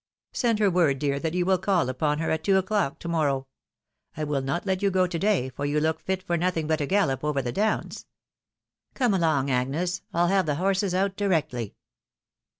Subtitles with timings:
[0.33, 3.27] Send her word, dear, that you wiU call upon her at two o'clock to mor
[3.27, 3.47] row;
[4.17, 6.81] I wiU not let you go to day, for you look fit for nothing but
[6.81, 8.07] a gallop over the downs.
[8.95, 11.75] Come along, Agnes, I'll have the horses out directly."